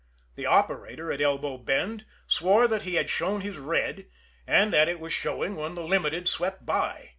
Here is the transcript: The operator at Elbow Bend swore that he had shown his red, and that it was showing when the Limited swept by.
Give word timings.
The 0.33 0.47
operator 0.47 1.11
at 1.11 1.21
Elbow 1.21 1.59
Bend 1.59 2.05
swore 2.25 2.67
that 2.67 2.81
he 2.81 2.95
had 2.95 3.07
shown 3.07 3.41
his 3.41 3.59
red, 3.59 4.07
and 4.47 4.73
that 4.73 4.89
it 4.89 4.99
was 4.99 5.13
showing 5.13 5.55
when 5.55 5.75
the 5.75 5.83
Limited 5.83 6.27
swept 6.27 6.65
by. 6.65 7.09